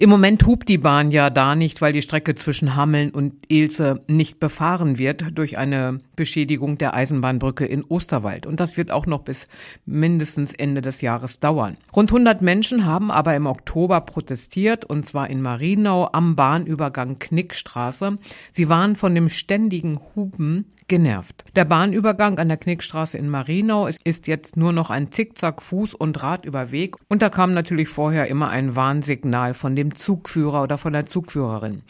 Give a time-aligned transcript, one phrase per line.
[0.00, 4.00] Im Moment hupt die Bahn ja da nicht, weil die Strecke zwischen Hameln und Ilse
[4.06, 8.46] nicht befahren wird durch eine Beschädigung der Eisenbahnbrücke in Osterwald.
[8.46, 9.48] Und das wird auch noch bis
[9.86, 11.78] mindestens Ende des Jahres dauern.
[11.96, 18.18] Rund 100 Menschen haben aber im Oktober protestiert, und zwar in Marienau am Bahnübergang Knickstraße.
[18.52, 21.44] Sie waren von dem ständigen Hupen genervt.
[21.54, 26.22] Der Bahnübergang an der Knickstraße in Marienau ist jetzt nur noch ein Zickzack Fuß- und
[26.22, 26.96] Radüberweg.
[27.08, 31.82] Und da kam natürlich vorher immer ein Warnsignal von dem Zugführer oder von der Zugführerin.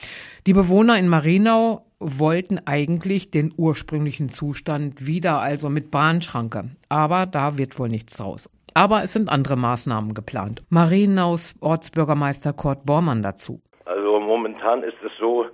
[0.46, 6.70] Die Bewohner in Marienau wollten eigentlich den ursprünglichen Zustand wieder, also mit Bahnschranke.
[6.88, 8.48] Aber da wird wohl nichts draus.
[8.74, 10.62] Aber es sind andere Maßnahmen geplant.
[10.68, 13.60] Marienaus Ortsbürgermeister Kurt Bormann dazu.
[13.86, 15.46] Also momentan ist es so,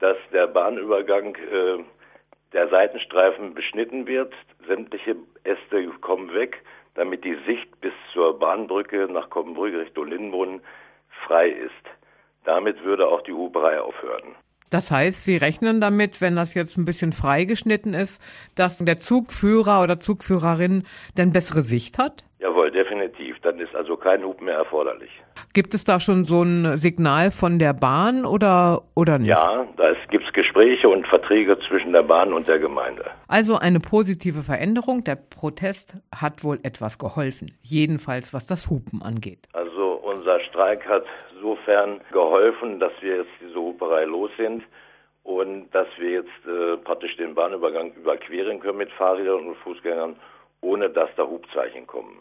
[0.00, 1.84] dass der Bahnübergang äh,
[2.52, 4.34] der Seitenstreifen beschnitten wird.
[4.66, 6.62] Sämtliche Äste kommen weg,
[6.94, 10.60] damit die Sicht bis zur Bahnbrücke nach Koppenbrück Richtung Lindenbrunn
[11.26, 11.72] frei ist.
[12.44, 14.34] Damit würde auch die Huberei aufhören.
[14.72, 18.22] Das heißt, Sie rechnen damit, wenn das jetzt ein bisschen freigeschnitten ist,
[18.54, 22.24] dass der Zugführer oder Zugführerin dann bessere Sicht hat?
[22.38, 23.36] Jawohl, definitiv.
[23.42, 25.10] Dann ist also kein Hub mehr erforderlich.
[25.52, 29.28] Gibt es da schon so ein Signal von der Bahn oder, oder nicht?
[29.28, 33.04] Ja, da gibt es Gespräche und Verträge zwischen der Bahn und der Gemeinde.
[33.28, 35.04] Also eine positive Veränderung.
[35.04, 37.52] Der Protest hat wohl etwas geholfen.
[37.60, 39.48] Jedenfalls, was das Hupen angeht.
[39.52, 39.61] Also
[40.12, 44.62] unser Streik hat insofern geholfen, dass wir jetzt diese Huperei los sind
[45.24, 50.16] und dass wir jetzt äh, praktisch den Bahnübergang überqueren können mit Fahrrädern und Fußgängern,
[50.60, 52.18] ohne dass da Hubzeichen kommen.